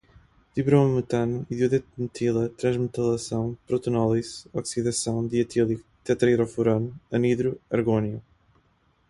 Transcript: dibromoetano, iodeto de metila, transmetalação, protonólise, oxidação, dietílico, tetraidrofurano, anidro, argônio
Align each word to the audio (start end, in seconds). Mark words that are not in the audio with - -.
dibromoetano, 0.59 1.37
iodeto 1.57 1.87
de 1.95 2.01
metila, 2.03 2.49
transmetalação, 2.49 3.55
protonólise, 3.67 4.33
oxidação, 4.51 5.15
dietílico, 5.31 5.85
tetraidrofurano, 6.03 6.89
anidro, 7.13 7.61
argônio 7.69 8.19